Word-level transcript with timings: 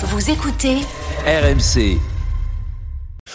Vous 0.00 0.30
écoutez 0.30 0.76
RMC. 1.26 1.98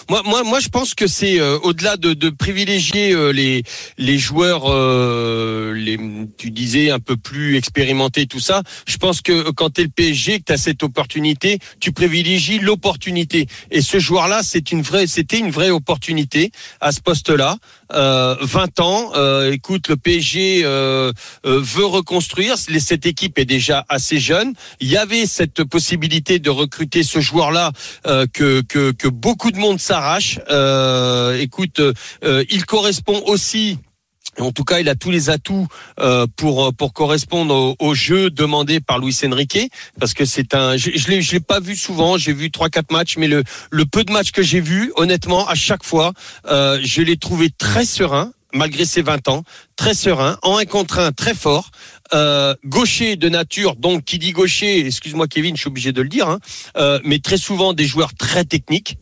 Moi, 0.10 0.22
moi, 0.24 0.44
moi, 0.44 0.62
je 0.62 0.70
pense 0.70 0.94
que 0.96 1.08
c'est 1.08 1.38
euh, 1.38 1.60
au-delà 1.64 1.98
de, 1.98 2.30
privilégier 2.30 3.12
euh, 3.12 3.32
les 3.32 3.64
les 3.98 4.18
joueurs, 4.18 4.72
euh, 4.72 5.74
les, 5.74 6.00
tu 6.38 6.52
disais 6.52 6.90
un 6.90 7.00
peu 7.00 7.18
plus 7.18 7.58
expérimentés, 7.58 8.28
tout 8.28 8.40
ça. 8.40 8.64
Je 8.88 8.96
pense 8.96 9.22
que 9.22 9.52
quand 9.52 9.72
tu 9.72 9.82
es 9.82 9.84
le 9.84 9.90
PSG, 9.90 10.40
que 10.40 10.46
tu 10.46 10.54
as 10.54 10.58
cette 10.58 10.84
opportunité, 10.84 11.60
tu 11.82 11.92
privilégies 11.92 12.60
l'opportunité. 12.60 13.48
Et 13.70 13.82
ce 13.82 14.00
joueur-là, 14.00 14.40
c'est 14.42 14.72
une 14.72 14.84
vraie, 14.84 15.06
c'était 15.06 15.40
une 15.40 15.52
vraie 15.52 15.70
opportunité 15.70 16.52
à 16.80 16.94
ce 16.94 17.02
poste-là. 17.02 17.58
20 17.94 18.80
ans, 18.80 19.12
écoute, 19.52 19.88
le 19.88 19.96
PSG 19.96 20.64
veut 20.64 21.86
reconstruire. 21.86 22.56
Cette 22.58 23.06
équipe 23.06 23.38
est 23.40 23.46
déjà 23.46 23.86
assez 23.90 24.20
jeune. 24.20 24.54
Il 24.80 24.88
y 24.88 24.98
avait 24.98 25.26
cette 25.26 25.64
possibilité 25.64 26.40
de 26.40 26.50
recruter 26.50 27.04
ce 27.04 27.20
joueur-là 27.20 27.72
que, 28.34 28.62
que 28.62 28.92
que 28.92 29.08
beaucoup 29.08 29.52
de 29.52 29.58
monde 29.58 29.80
s'arrache. 29.80 30.40
Euh, 30.50 31.38
écoute, 31.40 31.80
euh, 31.80 32.46
il 32.50 32.66
correspond 32.66 33.22
aussi 33.26 33.78
en 34.40 34.52
tout 34.52 34.64
cas, 34.64 34.80
il 34.80 34.90
a 34.90 34.96
tous 34.96 35.12
les 35.12 35.30
atouts 35.30 35.68
euh, 36.00 36.26
pour 36.36 36.74
pour 36.74 36.94
correspondre 36.94 37.76
au, 37.80 37.94
jeu 37.94 38.30
demandé 38.30 38.80
par 38.80 39.00
Luis 39.00 39.18
Enrique, 39.26 39.72
parce 40.00 40.14
que 40.14 40.26
c'est 40.26 40.56
un. 40.56 40.78
Je, 40.78 40.92
je 40.96 41.10
l'ai 41.10 41.22
je 41.22 41.34
l'ai 41.34 41.40
pas 41.40 41.60
vu 41.60 41.76
souvent. 41.76 42.18
J'ai 42.18 42.34
vu 42.34 42.52
trois 42.52 42.70
quatre 42.70 42.92
matchs, 42.92 43.18
mais 43.18 43.28
le 43.28 43.44
le 43.70 43.86
peu 43.86 44.04
de 44.04 44.12
matchs 44.12 44.32
que 44.32 44.42
j'ai 44.42 44.62
vu, 44.62 44.92
honnêtement, 44.96 45.48
à 45.48 45.56
chaque 45.56 45.84
fois, 45.84 46.14
je 46.46 47.02
l'ai 47.02 47.18
trouvé 47.18 47.50
très 47.50 47.86
serein 47.86 48.32
malgré 48.54 48.86
ses 48.86 49.02
20 49.02 49.28
ans, 49.28 49.44
très 49.76 49.94
serein, 49.94 50.38
en 50.44 50.58
un 50.58 50.66
contre 50.66 51.00
un 51.00 51.12
très 51.12 51.34
fort, 51.34 51.72
euh, 52.14 52.54
gaucher 52.66 53.16
de 53.16 53.28
nature, 53.28 53.76
donc 53.76 54.04
qui 54.04 54.20
dit 54.20 54.32
gaucher, 54.32 54.86
excuse-moi 54.86 55.28
Kevin, 55.28 55.56
je 55.56 55.62
suis 55.62 55.68
obligé 55.68 55.92
de 55.92 56.02
le 56.02 56.10
dire, 56.10 56.30
hein, 56.30 56.40
euh, 56.78 57.00
mais 57.04 57.20
très 57.20 57.38
souvent 57.38 57.74
des 57.74 57.86
joueurs 57.86 58.14
très 58.14 58.46
techniques. 58.46 58.98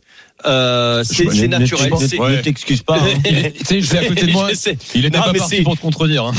Euh, 0.46 1.04
c'est 1.04 1.48
naturel. 1.48 1.90
Ne 1.92 2.40
t'excuse 2.40 2.82
pas. 2.82 2.96
Hein. 2.96 3.20
tu 3.24 3.64
sais, 3.64 3.80
je 3.80 3.96
à 3.96 4.04
côté 4.06 4.26
de 4.26 4.32
moi. 4.32 4.50
Il 4.94 5.06
était 5.06 5.18
pas 5.18 5.32
parti 5.32 5.62
pour 5.62 5.76
te 5.76 5.82
contredire. 5.82 6.24
Hein. 6.24 6.32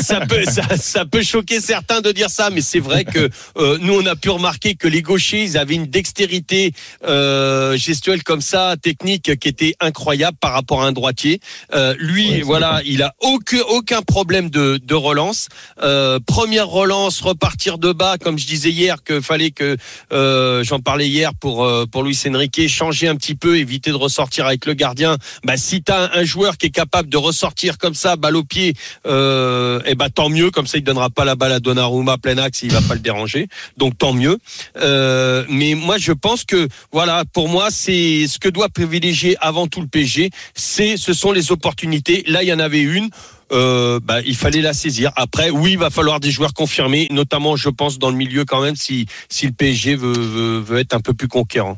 Ça, 0.00 0.20
peut, 0.26 0.44
ça, 0.44 0.76
ça, 0.76 1.04
peut 1.04 1.22
choquer 1.22 1.60
certains 1.60 2.00
de 2.00 2.12
dire 2.12 2.30
ça, 2.30 2.50
mais 2.50 2.60
c'est 2.60 2.80
vrai 2.80 3.04
que 3.04 3.28
euh, 3.56 3.78
nous 3.80 3.94
on 3.94 4.06
a 4.06 4.16
pu 4.16 4.30
remarquer 4.30 4.74
que 4.74 4.88
les 4.88 5.02
gauchers 5.02 5.42
ils 5.44 5.58
avaient 5.58 5.74
une 5.74 5.86
dextérité 5.86 6.72
euh, 7.06 7.76
gestuelle 7.76 8.22
comme 8.22 8.40
ça, 8.40 8.76
technique 8.80 9.38
qui 9.38 9.48
était 9.48 9.74
incroyable 9.80 10.36
par 10.40 10.52
rapport 10.52 10.82
à 10.82 10.86
un 10.86 10.92
droitier. 10.92 11.40
Euh, 11.74 11.94
lui, 11.98 12.40
voilà, 12.40 12.80
il 12.84 13.02
a 13.02 13.14
aucun 13.20 13.60
aucun 13.68 14.02
problème 14.02 14.50
de, 14.50 14.80
de 14.82 14.94
relance. 14.94 15.48
Euh, 15.82 16.18
première 16.26 16.68
relance, 16.68 17.20
repartir 17.20 17.78
de 17.78 17.92
bas, 17.92 18.16
comme 18.18 18.38
je 18.38 18.46
disais 18.46 18.70
hier, 18.70 19.02
que 19.04 19.20
fallait 19.20 19.50
que 19.50 19.76
euh, 20.12 20.64
j'en 20.64 20.80
parlais 20.80 21.08
hier 21.08 21.34
pour 21.34 21.68
pour 21.90 22.02
Luis 22.02 22.18
Enrique, 22.28 22.68
changer 22.68 23.08
un 23.08 23.16
petit 23.20 23.34
peu 23.34 23.58
éviter 23.58 23.90
de 23.90 23.96
ressortir 23.96 24.46
avec 24.46 24.64
le 24.64 24.72
gardien. 24.72 25.18
Bah, 25.44 25.56
si 25.56 25.82
tu 25.82 25.92
as 25.92 26.10
un 26.14 26.24
joueur 26.24 26.56
qui 26.56 26.66
est 26.66 26.70
capable 26.70 27.08
de 27.10 27.18
ressortir 27.18 27.76
comme 27.76 27.94
ça, 27.94 28.16
balle 28.16 28.36
au 28.36 28.44
pied, 28.44 28.74
euh, 29.06 29.80
et 29.80 29.90
eh 29.90 29.94
bah, 29.94 30.08
tant 30.08 30.30
mieux. 30.30 30.50
Comme 30.50 30.66
ça, 30.66 30.78
il 30.78 30.84
donnera 30.84 31.10
pas 31.10 31.24
la 31.24 31.36
balle 31.36 31.52
à 31.52 31.60
Donnarumma 31.60 32.16
plein 32.16 32.38
axe, 32.38 32.62
il 32.62 32.72
va 32.72 32.80
pas 32.80 32.94
le 32.94 33.00
déranger. 33.00 33.48
Donc 33.76 33.98
tant 33.98 34.14
mieux. 34.14 34.38
Euh, 34.78 35.44
mais 35.48 35.74
moi, 35.74 35.98
je 35.98 36.12
pense 36.12 36.44
que 36.44 36.68
voilà, 36.92 37.24
pour 37.32 37.48
moi, 37.48 37.68
c'est 37.70 38.26
ce 38.26 38.38
que 38.38 38.48
doit 38.48 38.70
privilégier 38.70 39.36
avant 39.40 39.66
tout 39.66 39.82
le 39.82 39.86
PSG. 39.86 40.30
C'est, 40.54 40.96
ce 40.96 41.12
sont 41.12 41.32
les 41.32 41.52
opportunités. 41.52 42.24
Là, 42.26 42.42
il 42.42 42.48
y 42.48 42.52
en 42.52 42.58
avait 42.58 42.80
une. 42.80 43.10
Euh, 43.52 43.98
bah, 44.00 44.20
il 44.24 44.36
fallait 44.36 44.60
la 44.60 44.72
saisir. 44.72 45.10
Après, 45.16 45.50
oui, 45.50 45.72
il 45.72 45.78
va 45.78 45.90
falloir 45.90 46.20
des 46.20 46.30
joueurs 46.30 46.54
confirmés, 46.54 47.08
notamment, 47.10 47.56
je 47.56 47.68
pense, 47.68 47.98
dans 47.98 48.10
le 48.10 48.16
milieu 48.16 48.44
quand 48.44 48.62
même, 48.62 48.76
si, 48.76 49.06
si 49.28 49.46
le 49.46 49.52
PSG 49.52 49.96
veut, 49.96 50.12
veut, 50.12 50.60
veut 50.60 50.78
être 50.78 50.94
un 50.94 51.00
peu 51.00 51.14
plus 51.14 51.28
conquérant. 51.28 51.68